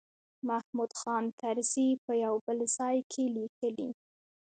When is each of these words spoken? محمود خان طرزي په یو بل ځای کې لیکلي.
محمود 0.47 0.91
خان 1.01 1.23
طرزي 1.41 1.87
په 2.05 2.11
یو 2.25 2.35
بل 2.45 2.59
ځای 2.77 2.97
کې 3.11 3.23
لیکلي. 3.37 3.89